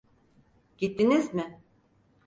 [0.77, 1.59] Gittiniz mi?